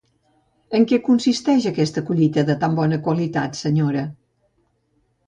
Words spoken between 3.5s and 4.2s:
senyora?